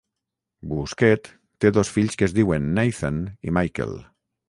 Bousquet 0.71 1.29
té 1.65 1.73
dos 1.77 1.93
fills 1.99 2.19
que 2.21 2.29
es 2.31 2.35
diuen 2.41 2.69
Nathan 2.81 3.25
i 3.51 3.59
Michael. 3.61 3.99